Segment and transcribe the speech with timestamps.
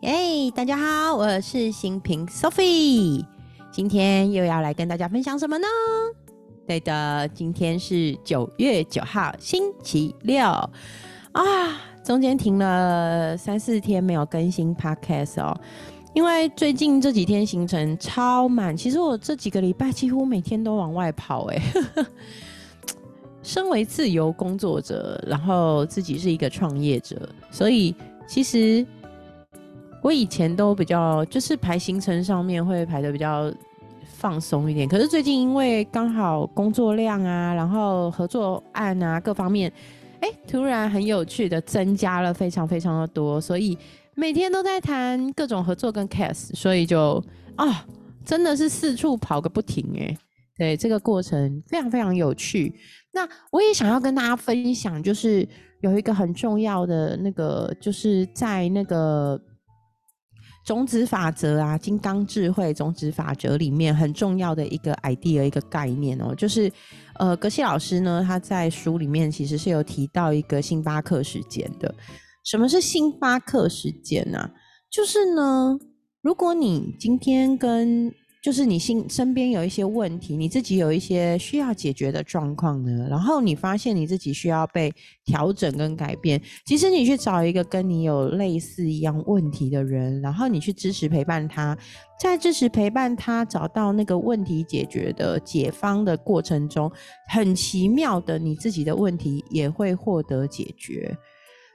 [0.00, 3.22] 耶，大家好，我是新平 Sophie，
[3.70, 5.66] 今天又要来跟大家分享什么呢？
[6.66, 11.42] 对的，今天是九月九号，星期六啊，
[12.02, 15.54] 中间停了三四天没有更新 Podcast 哦，
[16.14, 21.62] 因为最近这几天行程超满，其实我这几个礼拜几乎每天都往外跑哎。
[23.42, 27.94] 身为自由工作者，然后自己是一个创业者，所以
[28.26, 28.86] 其实
[30.02, 33.52] 我以前都比较就是排行程上面会排的比较
[34.04, 34.88] 放松一点。
[34.88, 39.72] 可是最近因为刚好工作量啊，然后合作案啊各方面，
[40.20, 43.76] 哎，突然很有趣的增加了非常非常的多，所以
[44.14, 47.22] 每天都在谈各种合作跟 case，所以就
[47.56, 47.86] 啊，
[48.24, 50.16] 真的是四处跑个不停哎。
[50.56, 52.74] 对，这个过程非常非常有趣。
[53.12, 55.48] 那我也想要跟大家分享，就是
[55.80, 59.40] 有一个很重要的那个，就是在那个
[60.64, 66.70] 种子法则啊，金刚智慧种子法则里面很重要的一个 idea 一个概念哦，就是
[67.18, 71.94] 呃，格西老师呢，他在书里面其实是有提到一个星巴克时间的。
[72.44, 74.50] 什么是星巴克时间呢？
[74.90, 75.78] 就是呢，
[76.22, 84.90] 如果你今天跟就是你心身边有一些问题，你自己有一些需要解决的状况呢，然后你发现你自己需要被
[85.26, 91.76] 调整跟改变，其实你去找一个跟你有类似一样问题的人，然后你去支持陪伴他，
[92.18, 96.90] 在支持陪伴他找到那个问题解决的解方的过程中，
[97.28, 101.14] 很奇妙的，你自己的问题也会获得解决，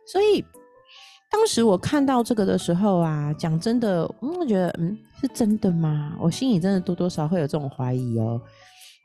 [0.08, 0.44] 所以。
[1.32, 6.16] 当时我看到这个的时候啊，讲真的，我觉得，嗯，是真的吗？
[6.20, 8.40] 我心里真的多多少会有这种怀疑哦。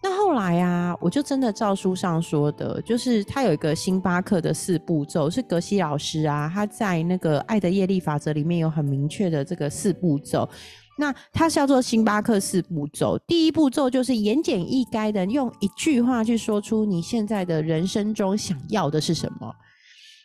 [0.02, 10.48] 那后来啊，我就真的照书上说的，就是他有一个星巴克的四步骤，是格西老师啊，他在那个《爱的业力法则》里面有很明确的这个四步骤。
[10.96, 19.50] 那它叫做星巴克四步骤，第一步骤就是言简意赅的用一句话去说出你现在的人生中想要的是什么。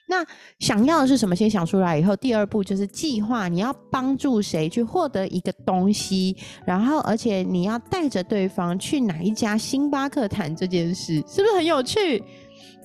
[0.07, 0.23] 那
[0.59, 1.35] 想要的是什么？
[1.35, 3.47] 先想出来以后，第二步就是计划。
[3.47, 6.35] 你要帮助谁去获得一个东西，
[6.66, 12.23] 然后而且你要带着对方去哪一家星巴克谈这件事，是不是很有趣？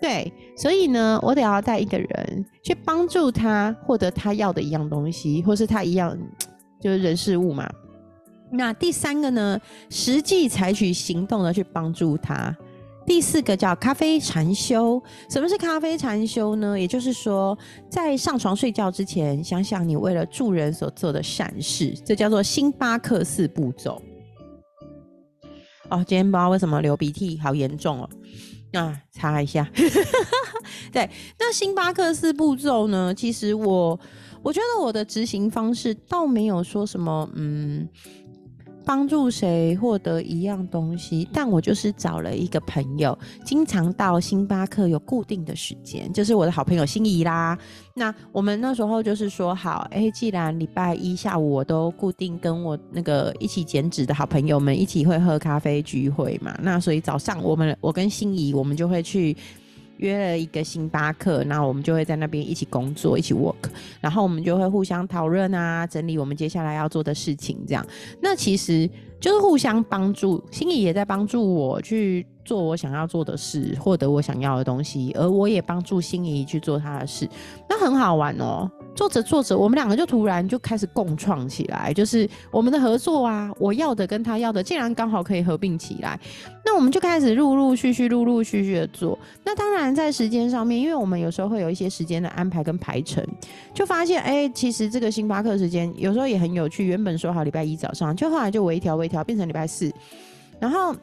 [0.01, 6.17] 对，所以呢，我得要带一个人去帮助他获得他要的一样东西，或是他一样
[6.81, 7.69] 就是人事物嘛。
[8.51, 9.61] 那第三个呢，
[9.91, 12.57] 实际采取行动的去帮助他。
[13.11, 15.03] 第四个叫咖啡禅修。
[15.29, 16.79] 什么是咖啡禅修呢？
[16.79, 17.59] 也就是说，
[17.91, 24.01] 在上床睡觉之前，想想你为了助人所做的善事，这叫做星巴克四步骤。
[25.89, 28.09] 哦，今天不知道为什么流鼻涕，好严重哦。
[28.75, 29.69] 啊，擦一下。
[30.93, 33.13] 对，那星巴克四步骤呢？
[33.13, 33.99] 其实我
[34.41, 37.89] 我觉得我的执行方式倒没有说什么，嗯。
[38.91, 41.29] 帮助谁获得一样东西？
[41.33, 47.57] 但我就是找了一个朋友，经常到星巴克有固定的时间，就是我的好朋友心仪啦。
[47.95, 59.37] 那我们那时候就是说好，哎，既然礼拜一下午我都固定跟我那个一起减脂的好朋友们一起会喝咖啡聚会嘛，那所以早上我们我跟心仪我们就会去。
[60.01, 63.55] 约了一个星巴克，那我们就会在那边一起工作，一起 work，
[64.01, 67.87] 然后我们就会互相讨论啊，整理我们接下来要做的事情，这样。
[68.21, 68.89] 那其实
[69.21, 77.29] 就是互相帮助，心仪也在帮助我去做我想要做的事，获得我想要的东西，而我也帮助心仪去做他的事，
[77.69, 78.71] 那很好玩哦。
[79.01, 86.21] 做着做着，我们两个就突然就开始共创起来，就是我们的合作啊，我要的跟他要的，竟然刚好可以合并起来。
[86.67, 89.19] 那我们就开始陆陆续续、陆陆续续的做。
[89.43, 93.27] 那当然在时间上面，因为我们有时候会有一些时间的安排跟排程，
[93.73, 96.87] 就发现哎，其实这个星巴克时间有时候也很有趣。
[96.87, 99.91] 原本说好礼拜一早上，就后来就微调微调，变成礼拜四，
[100.59, 100.95] 然后。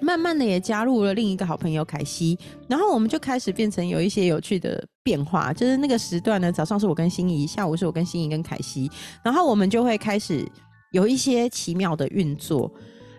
[0.00, 2.38] 慢慢的也加入了另一个好朋友凯西，
[2.68, 8.90] 然后我们就开始变成有一些有趣的变化，就是那个时段呢，早上是我跟心仪，下午是我跟心仪跟凯西，
[9.22, 10.46] 然后我们就会开始
[10.92, 12.72] 有一些奇妙的运作，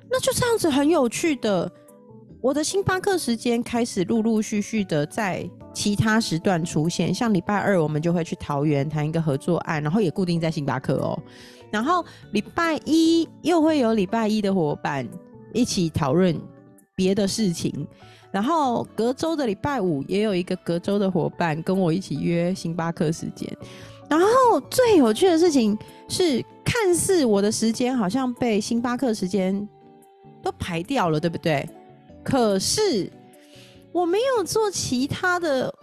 [0.09, 1.71] 那就这样子很有趣的，
[2.41, 11.17] 我的星巴克时间开始陆陆续续的在其他时段出现，像礼拜二我们就会去桃园谈一个合作案，然后也固定在星巴克哦，
[11.69, 15.07] 然后礼拜一又会有礼拜一的伙伴
[15.53, 16.35] 一起讨论。
[16.95, 17.87] 别的事情，
[18.31, 23.49] 然后隔周的礼拜五也有一个隔周的伙伴跟我一起约星巴克时间，
[24.09, 25.77] 然后最有趣的事情
[26.07, 29.67] 是，看似我的时间好像被星巴克时间
[30.41, 31.67] 都排掉了，对不对？
[32.23, 33.11] 可是
[33.91, 35.73] 我没有做其他的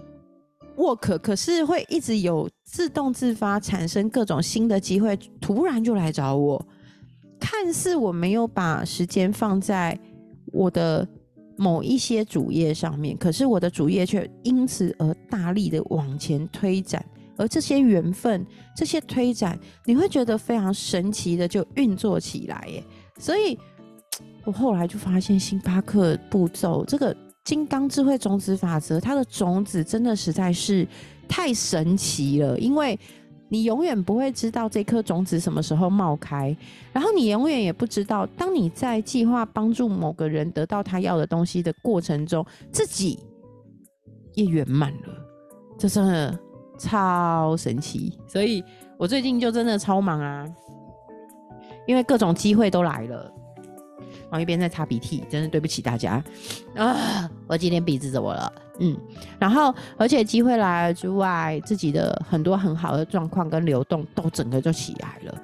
[0.77, 6.65] work，可是会一直有自动自发产生各种新的机会，突然就来找我。
[7.41, 9.99] 看似我没有把时间放在
[10.59, 11.07] 我的
[11.57, 17.05] 某一些主页上面，可是我的主页却因此而大力的往前推展，
[17.37, 18.45] 而这些缘分、
[18.77, 22.83] 这些推展，你会觉得非常神奇的就运作起来耶。
[23.21, 23.57] 所以，
[24.45, 30.85] 我后来就发现星巴克步骤这个金刚智慧种子法则，它的种子真的实在是
[31.29, 32.99] 太神奇了，因为。
[33.49, 36.55] 你永远不会知道这颗种子什么时候冒开，
[36.93, 43.19] 然后你永远也不知道，当你在计划帮助某个人得到他要的东西的过程中，自己
[44.35, 45.09] 也圆满了，
[45.79, 46.39] 这真的
[46.79, 48.13] 超神奇。
[48.27, 48.63] 所以
[48.99, 50.47] 我最近就真的超忙啊，
[51.87, 53.33] 因为各种机会都来了。
[54.31, 56.23] 然后一边在擦鼻涕，真的对不起大家
[56.77, 57.31] 啊！
[57.47, 58.53] 我今天鼻子怎么了？
[58.81, 58.97] 嗯，
[59.39, 65.43] 然后而且机会来了之外，自己的很多很好的状况跟流动都整个就起来了。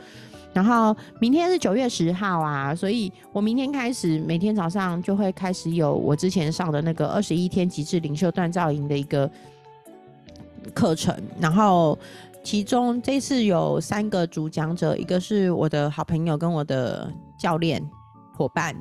[0.52, 9.28] 然后明天是九月十号啊，所以我明天开始每天早上就会开始有我之前上的那个二十一天极致领袖锻造营的一个
[10.72, 11.12] 课程。
[11.40, 11.98] 然后
[12.44, 17.82] 其中这次有三个主讲者，一个是我的好朋友跟我的教练。
[18.36, 18.74] 伙伴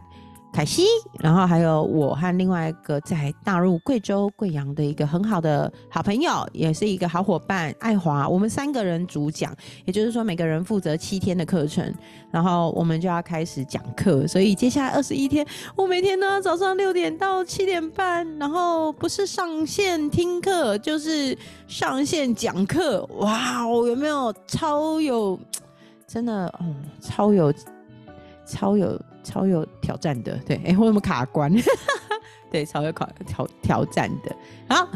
[0.52, 0.84] 凯西，
[1.20, 9.52] 然后还有我和另外一个在大陆贵州贵阳的一个很好的好朋友，也是一个好伙伴爱华，我们三个人主讲，
[9.86, 11.92] 也就是说每个人负责七天的课程，
[12.30, 15.44] 然后我们就要开始讲课，所以接下来二十一天，
[15.76, 21.36] 我每天呢早上六点到七点半，然后不是上线听课，就是
[21.66, 25.40] 上线讲课，哇哦，有没有超有，
[26.06, 27.52] 真的哦，超有，
[28.46, 29.02] 超有。
[29.24, 31.52] 超有挑战的，对，哎，我有没有卡关？
[32.52, 34.36] 对，超有考挑挑战的，
[34.70, 34.88] 好，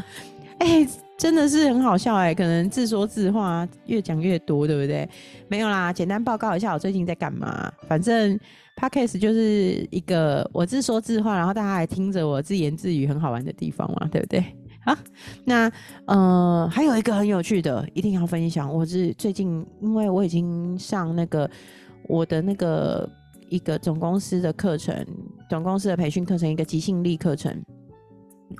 [0.58, 0.86] 哎，
[1.18, 5.08] 真的是很好笑哎，可能自说自话，越讲越多，对不对？
[5.48, 7.68] 没有啦，简单报告一下我最近在干嘛。
[7.88, 8.38] 反正
[8.76, 14.44] podcast 就是一个我自说自话，然后大家还听着我自言自语，很好玩的地方嘛，对不对？
[14.84, 14.96] 好，
[15.44, 15.68] 那
[16.06, 18.72] 呃，还有一个很有趣的，一定要分享。
[18.72, 21.50] 我是最近，因为我已经上那个
[22.06, 23.10] 我的那个。
[23.48, 25.06] 一个总公司的课程，
[25.48, 27.60] 总公司的培训课程，一个即兴力课程。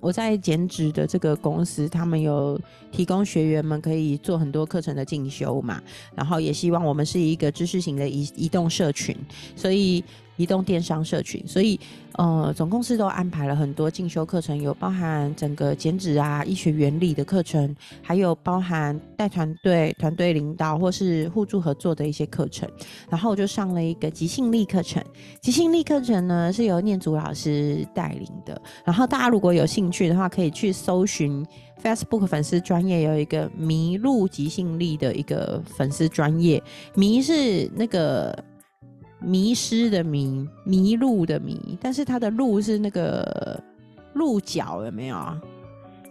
[0.01, 2.61] 我在减脂的这个公司，他们有
[2.93, 5.83] 提供学员们可以做很多课程的进修嘛，
[6.15, 9.17] 然后也希望我们是一个知识型的移移动社群，
[9.57, 10.05] 所以。
[10.39, 11.79] 移动电商社群，所以
[12.13, 22.69] 呃，总公司都安排了很多进修课程，有包含整个减脂啊、医学原理的课程，还有包含带团队、团队领导或是互助合作的一些课程。
[23.11, 25.05] 然后我就上了一个即兴力课程，
[25.43, 28.61] 即兴力课程呢是由念祖老师带领的。
[28.85, 31.45] 然后大家如果有兴趣的话，可以去搜寻
[31.83, 36.63] Facebook 粉丝专业有一个迷路即兴力的一个粉丝专业，
[36.95, 38.37] 迷是那个。
[39.29, 43.63] 迷失的迷，迷路的迷，但是它的路是那个
[44.15, 45.17] 鹿角，有没有？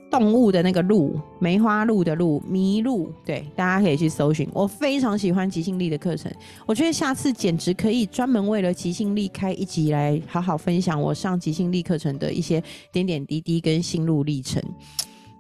[0.09, 3.11] 动物的那个鹿，梅花鹿的鹿，迷路。
[3.25, 4.47] 对，大家可以去搜寻。
[4.53, 6.31] 我非常喜欢即兴力的课程，
[6.65, 12.63] 我觉得下次简直可以专门为了即兴力开一集来好好分享我上即兴力课程的一些
[12.93, 14.63] 点点滴滴跟心路历程，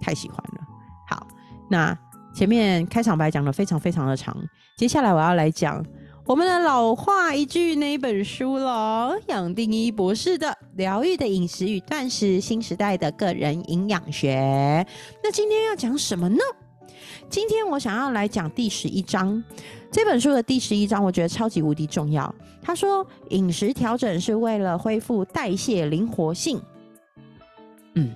[0.01, 0.67] 太喜欢了。
[1.07, 1.25] 好，
[1.69, 1.97] 那
[2.35, 4.35] 前面开场白讲的非常非常的长，
[4.75, 5.85] 接下来我要来讲。
[6.27, 14.35] 我们的老话一句那一本书了，杨定一博士的《疗愈的饮食与断食：新时代的个人营养学》。
[15.23, 16.39] 那今天要讲什么呢？
[17.29, 19.41] 今天我想要来讲第十一章。
[19.89, 22.35] 这本书的第十一章，我觉得超级无敌重要。
[22.61, 26.61] 他说，饮食调整是为了恢复代谢灵活性。
[27.93, 28.13] 嗯，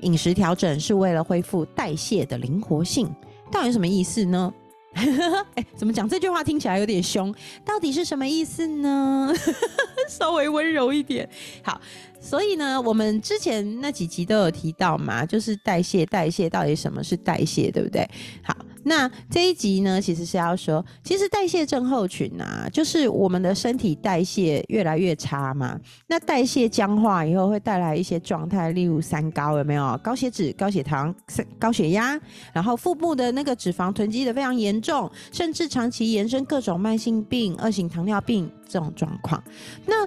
[0.00, 3.10] 饮食调整是为了恢复代谢的灵活性，
[3.50, 4.52] 到底什么意思呢？
[5.54, 7.34] 哎，怎么讲这句话听起来有点凶？
[7.64, 9.32] 到底是什么意思呢？
[10.08, 11.28] 稍微温柔一点。
[11.62, 11.80] 好，
[12.20, 18.08] 所以呢，我们之前那几集都有提到嘛，就是代谢，代谢到底什么是代谢，对不对？
[18.42, 18.56] 好。
[18.84, 25.78] 那这一集呢，其实是要说，其实代谢症候群啊，就是我们的身体代谢越来越差嘛。
[26.06, 29.98] 那代谢僵化以后，会带来一些状态，例如三高，有没有？
[30.02, 31.14] 高血脂、高血糖、
[31.58, 32.18] 高血压，
[32.52, 39.42] 然后腹部的那个脂肪囤积的非常严重，甚至长期延伸各种慢性病、二型糖尿病这种状况。
[39.86, 40.06] 那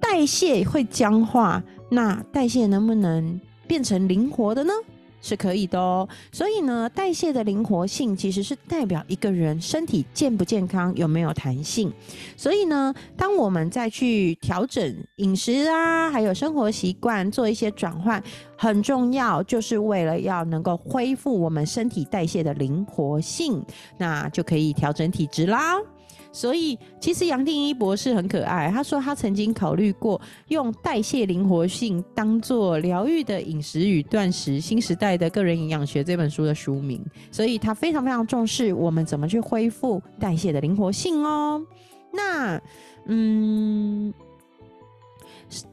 [0.00, 4.72] 代谢会僵化，那代谢能不能变成灵活的呢？
[5.22, 6.06] 是可以的哦。
[6.30, 11.90] 所以呢，代谢的灵活性其实是代表一个人身体健不健康，有没有弹性。
[12.36, 18.22] 所以呢，当我们再去调整饮食啊，还有生活习惯，做一些转换，
[18.56, 23.64] 很重要，就是为了要能够恢复我们身体代谢的灵活性，
[23.96, 25.78] 那就可以调整体质啦。
[26.32, 28.70] 所以，其实杨定一博士很可爱。
[28.70, 37.04] 他说，他曾经考虑过用代谢灵活性当做疗愈的饮食与断食，《新时代的个人营养学》这本书的书名。
[37.30, 41.62] 所以他非常非常重视我们怎么去恢复代谢的灵活性哦。
[42.12, 42.58] 那，
[43.04, 44.12] 嗯，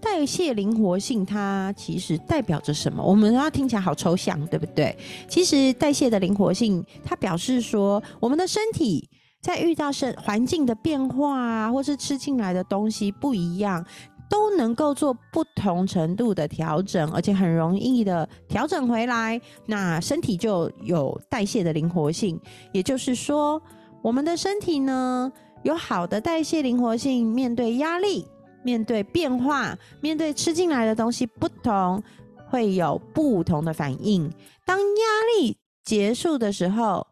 [0.02, 3.02] 代谢灵活性它其实代表着什么？
[3.02, 4.94] 我们要听起来好抽象，对不对？
[5.30, 9.10] 其实代谢的灵活性，它表示说我们的身体。
[9.42, 13.86] 在遇到生环境的变化啊，或是吃进来的东西不一样，
[14.30, 22.40] 都能够做不同程度的调整，而且很容易的调整回来，那身体就有代谢的灵活性。
[22.74, 23.62] 也就是说，
[24.02, 25.32] 我们的身体呢，
[25.64, 28.28] 有好的代谢灵活性，面对压力、
[28.64, 32.04] 面对变化、面对吃进来的东西不同，
[32.50, 34.32] 会有不同的反应。
[34.66, 37.08] 当压力结束的时候，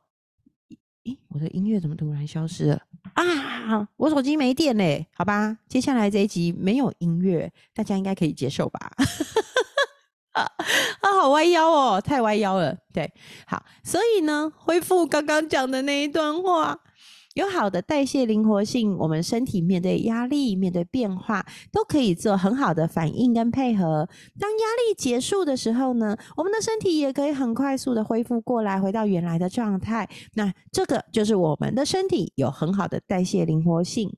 [1.37, 2.81] 我的音乐怎么突然消失了
[3.13, 3.87] 啊？
[3.95, 8.91] 我手机没电嘞，好吧，接下来这一集没有音乐，大家应该可以接受吧？
[10.33, 10.49] 啊，
[11.21, 12.75] 好歪腰哦，太歪腰了。
[12.91, 13.13] 对，
[13.45, 16.79] 好，所以呢，恢复刚刚讲的那一段话。
[17.37, 24.09] 有好的代谢灵活性，我们身体面对压力、面对变化，都可以做很好的反应跟配合。
[24.39, 30.09] 当压力结束的时候呢，我们的身体也可以很快速的恢复过来，回到原来的状态。
[30.33, 34.11] 那这个就是我们的身体有很好的代谢灵活性。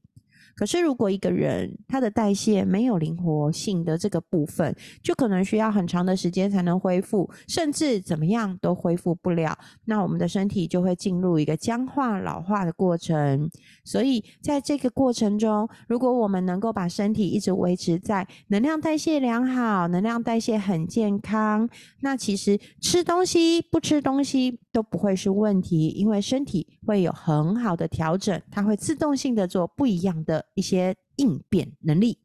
[0.60, 9.58] 可是，如果一个人他的代谢没有灵活性的这个部分，就可能需要很长的时间才能恢复，甚至怎么样都恢复不了。
[9.86, 13.50] 那我们的身体就会进入一个僵化、老化的过程。
[13.86, 21.70] 所以，在这个过程中，如果我们能够把身体一直维持在能量代谢良好、能量代谢很健康，
[22.02, 30.46] 那其实吃东西不吃东西都不会是问题，因为身体会有很好的调整，它会自动性的做不一样的。
[30.60, 32.20] 一些应变能力，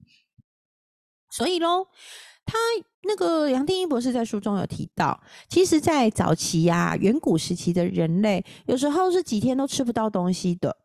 [1.31, 1.87] 所以喽，
[2.45, 2.59] 他
[3.05, 10.77] 那个杨定一博士在书中有提到，其实，在早期呀，远古时期的人类，有时候是几天都吃不到东西的。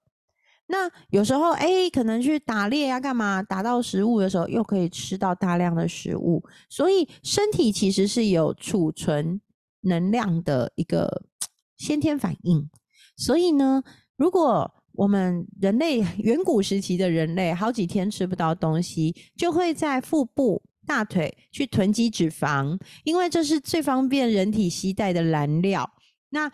[0.68, 3.42] 那有时候，哎，可能去打猎呀，干嘛？
[3.42, 6.44] 打到食物的时候，又可以吃到大量的食物。
[6.70, 9.42] 所以，身体其实是有储存
[9.82, 11.24] 能量的一个
[11.76, 12.70] 先天反应。
[13.18, 13.84] 所以呢，
[14.16, 25.90] 如果我们人类 远古时期的人类，好几天吃不到东西，就会在腹部、大腿去囤积脂肪，因为这是最方便人体携带的燃料。
[26.32, 26.52] 那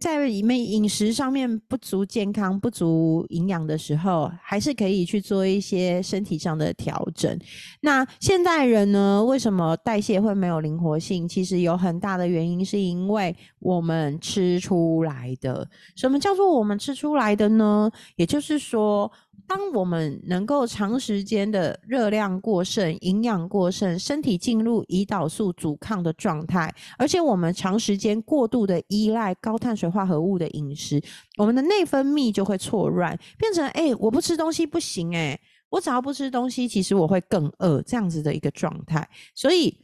[0.00, 7.38] 在里面饮食上面不足健康、不足营养的时候，还是可以去做一些身体上的调整。
[7.80, 9.24] 那现代人呢？
[9.24, 11.26] 为什么代谢会没有灵活性？
[11.26, 15.68] 其实有很大的原因，是因为我们吃出来的。
[15.96, 17.90] 什么叫做我们吃出来的呢？
[18.16, 19.10] 也就是说。
[19.46, 31.02] 当我们能够长时间的热量过剩、营养过剩，身体进入胰岛素阻抗的状态，而且我们长时间过度的依赖高碳水化合物的饮食，
[31.36, 39.76] 我们的内分泌就会错乱，变成哎，我不吃东西不行哎，我只要不吃东西，其实我会更饿这样子的一个状态，所以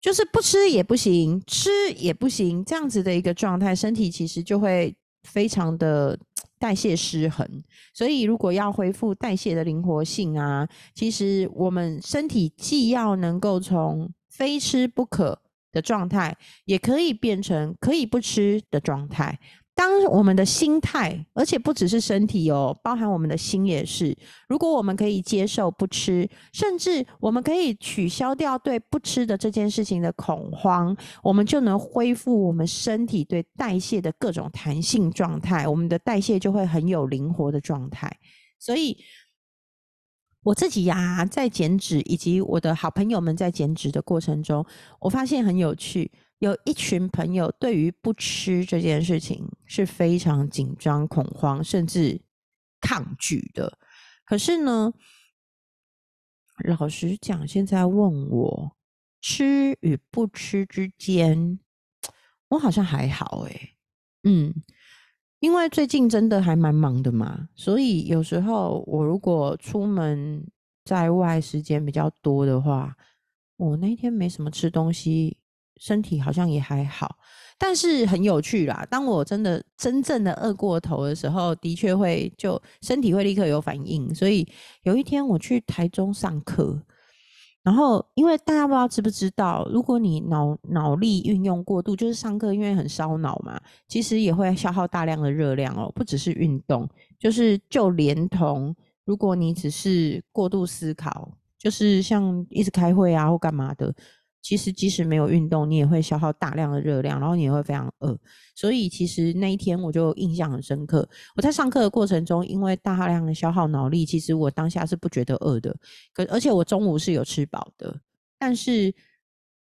[0.00, 6.16] 就是不吃也不行，吃也不行，这样子的一个状态，身体其实就会非常的。
[6.58, 7.46] 代谢失衡，
[7.92, 15.40] 所以如果要恢复代谢的灵活性啊，其实我们身体既要能够从非吃不可
[15.72, 19.38] 的状态，也可以变成可以不吃的状态。
[19.76, 24.16] 当我们的心态，而且不只是身体哦，包含我们的心也是。
[24.48, 38.16] 如果我们可以接受不吃，甚至我们可以取消掉对不吃的这件事情的恐慌，我们就能恢复我们身体对代谢的各种弹性状态，我们的代谢就会很有灵活的状态。
[38.60, 38.96] 所以，
[40.44, 44.64] 我自己呀，在减脂，以及我的好朋友们在减脂的过程中，
[45.00, 46.12] 我发现很有趣。
[46.44, 52.20] 有一群朋友对于不吃这件事情是非常紧张、恐慌，甚至
[52.82, 53.78] 抗拒的。
[54.26, 54.92] 可是呢，
[56.64, 58.76] 老实讲，现在问我
[59.22, 61.58] 吃与不吃之间，
[62.48, 63.70] 我好像还好诶。
[64.24, 64.52] 嗯，
[65.40, 70.46] 因为最近真的还蛮忙的嘛，所以有时候我如果出门
[70.84, 72.94] 在外时间比较多的话，
[73.56, 75.38] 我那天没什么吃东西。
[75.78, 77.16] 身体好像也还好。
[77.56, 84.12] 但是很有趣啦，当我真的真正的饿过头的时候，的确会就身体会立刻有反应。
[84.12, 84.46] 所以
[84.82, 86.82] 有一天我去台中上课，
[87.62, 95.90] 然后因为大家不知道知不知道，如果你脑脑力运用过度，就是上课因为很烧脑嘛，其实也会消耗大量的热量哦。
[95.94, 96.88] 不只是运动，
[97.20, 103.94] 就是就连同如果你只是过度思考，就是像一直开会啊或干嘛的。
[104.44, 108.14] 其实即使没有运动，你也会消耗大量的热量，然后你也会非常饿。
[108.54, 111.08] 所以其实那一天我就印象很深刻。
[111.34, 115.74] 我在上课的过程中，因为大量的消耗脑力，其实我当下是不觉得饿的。
[116.12, 117.98] 可而且我中午是有吃饱的，
[118.38, 118.94] 但是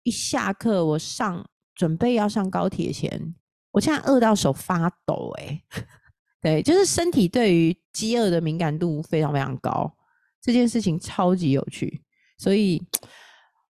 [0.03, 3.35] 一下课我上准备要上高铁前，
[3.71, 5.31] 我现在饿到手发抖。
[5.37, 5.63] 哎，
[6.41, 9.95] 对，就是身体对于饥饿的敏感度非常非常高，
[10.41, 12.03] 这件事情超级有趣，
[12.39, 12.83] 所以。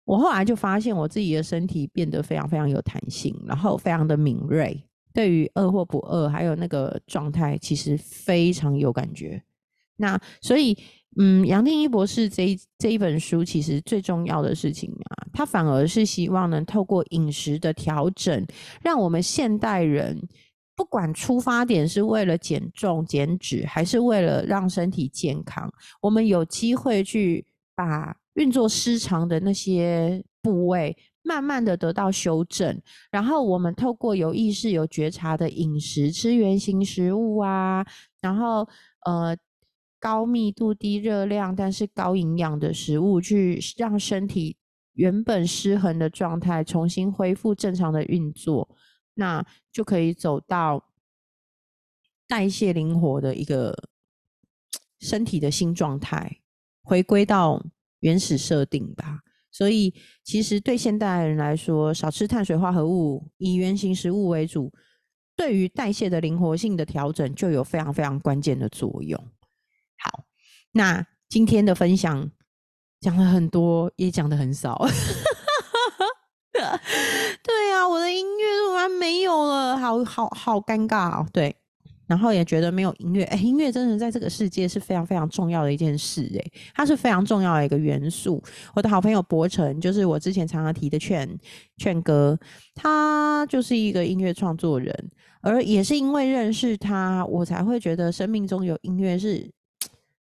[0.07, 4.81] 我后来就发现，我自己的身体变得非常非常有弹性，然后非常的敏锐，
[5.13, 9.43] 对于饿或不饿，还有那个状态，其实非常有感觉。
[9.97, 10.77] 那所以，
[11.19, 18.47] 嗯，杨定一博士这这一本书，其实最重要的事情啊，他反而是希望能透过饮食的调整，
[18.81, 20.17] 让我们现代人，
[20.73, 25.69] 不管出发点是为了减重减脂，还是为了让身体健康，
[26.01, 27.45] 我们有机会去
[27.75, 28.15] 把。
[28.37, 32.79] 运作失常的那些部位，慢慢的得到修正，
[33.09, 37.83] 然后我们透过有意识、有觉察的饮食，吃原形食物啊，
[38.21, 38.67] 然后
[39.05, 39.35] 呃
[39.99, 44.55] 高密度、低热量，但是高营养的食物，去让身体
[44.93, 48.69] 原本失衡的状态重新恢复正常的运作，
[49.15, 50.85] 那就可以走到
[52.27, 53.75] 代谢灵活的一个
[54.99, 56.39] 身体的新状态，
[56.83, 57.65] 回归到。
[57.99, 59.19] 原始设定吧，
[59.51, 64.71] 所以其实对现代人来说，少吃碳水化合物，以原型食物为主，
[65.35, 69.19] 对于代谢的灵活性的调整就有非常非常关键的作用。
[69.97, 70.23] 好，
[70.71, 72.29] 那今天的分享
[72.99, 74.85] 讲了很多，也讲的很少。
[76.53, 81.27] 对啊，我的音乐突然没有了，好好好尴尬哦。
[81.31, 81.55] 对。
[82.07, 88.41] 然后也觉得没有音乐，哎，音乐真的在这个世界是非常非常重要的一件事，哎，它是非常重要的一个元素。
[88.73, 91.29] 我的好朋友博成，就是我之前常常提的劝
[91.77, 92.39] 劝哥，
[92.73, 99.51] 他就是一个音乐创作人，而也是因为认识他，我才会觉得生命中有音乐是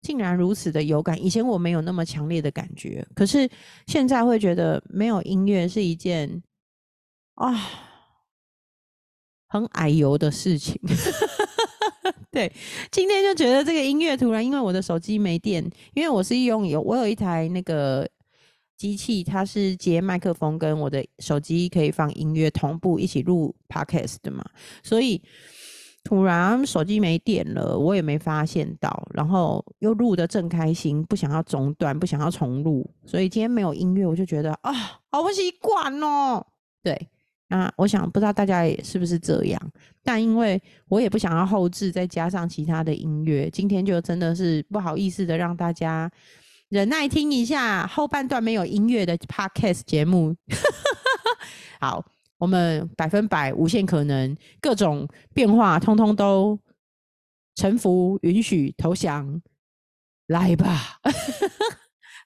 [0.03, 1.19] 竟然如此的有感。
[1.19, 3.49] 以前我没有那么强烈的感觉，可是
[3.87, 6.43] 现在会觉得没有音乐是一件
[7.35, 7.55] 啊
[9.47, 10.79] 很矮油的事情。
[12.33, 12.51] 对，
[12.89, 15.61] 今天就觉得这个音乐突然，因为我的手机没电，
[15.93, 18.07] 因为我是用有我有一台那个
[18.77, 24.45] 机器，它是接麦克风跟我的手机可以放音乐同步一起录 podcast 的嘛，
[24.81, 25.21] 所以
[26.05, 34.71] 突然手机没电了，我也没发现到，然后又录的正开心，不想要中断，不想要重录，所以今天没有音乐，我就觉得啊，
[35.11, 36.47] 好不习惯哦，
[36.81, 37.09] 对。
[37.51, 39.61] 那我想不知道大家也是不是这样，
[40.05, 46.09] 但因为我也不想要后置，再加上其他的音乐，今天就真的是不好意思的让大家
[46.69, 50.33] 忍耐听一下后半段没有音乐的 podcast 节目。
[51.81, 52.05] 好，
[52.37, 56.57] 我们百分百无限可能，各种变化通通都
[57.55, 59.41] 臣服、允许、投降，
[60.27, 61.01] 来吧。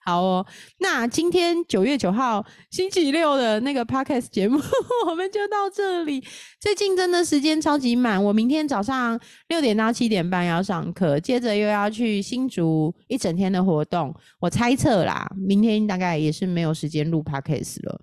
[0.06, 0.46] 好哦，
[0.78, 4.56] 那今天九月九号星期六的那个 podcast 节目，
[5.10, 6.22] 我们就到这里。
[6.60, 14.14] 最近真的时间超级满，我明天早上六点到七点半要上课，接着又要去新竹一整天的活动。
[14.38, 18.00] 我猜测啦，明天大概也是没有时间录 podcast 了。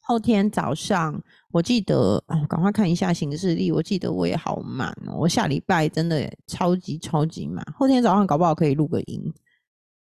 [0.00, 3.70] 后天早上，我记得啊，赶快看一下行事历。
[3.70, 7.62] 我记得我也好满哦，我下礼拜真的超级超级满。
[7.76, 9.22] 后天早上搞不好可以录个音，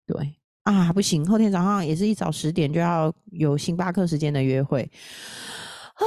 [0.05, 0.42] 对。
[0.63, 1.25] 啊，不行！
[1.27, 4.89] 后天早上也是一早十点就要有星巴克时间的约会
[5.95, 6.03] 啊，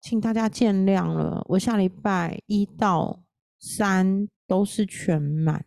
[0.00, 1.44] 请大家见谅了。
[1.48, 3.22] 我下礼拜一到
[3.58, 5.64] 三都是全满，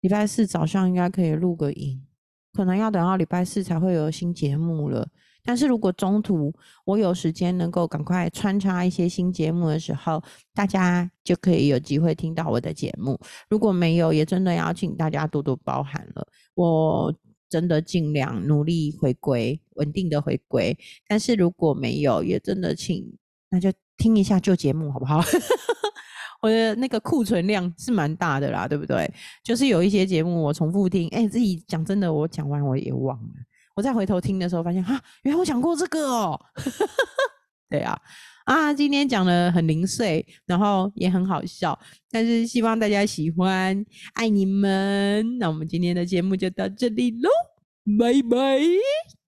[0.00, 2.04] 礼拜四早上应该可以录个影，
[2.52, 5.08] 可能要等到礼拜四才会有新节目了。
[5.44, 6.52] 但是如果中途
[6.84, 10.22] 我有时间能够赶快穿插一些新节目的时候，
[10.54, 13.18] 大家就可以有机会听到我的节目。
[13.48, 16.26] 如果没有，也真的要请大家多多包涵了。
[16.54, 17.14] 我
[17.50, 20.76] 真的尽量努力回归，稳定的回归。
[21.06, 23.04] 但是如果没有，也真的请
[23.50, 25.20] 那就听一下旧节目好不好？
[26.42, 29.10] 我的那个库存量是蛮大的啦，对不对？
[29.42, 33.34] 就是有一些节目我重复听，哎，自己讲真的，我讲完我也忘了。
[33.74, 36.40] 我再回头听的时候，发现哈，原来我讲过这个哦。
[37.68, 37.98] 对啊，
[38.44, 41.76] 啊，今天讲的很零碎，然后也很好笑，
[42.10, 43.84] 但是希望大家喜欢，
[44.14, 45.38] 爱你们。
[45.38, 47.28] 那我们今天的节目就到这里喽，
[47.98, 49.23] 拜拜。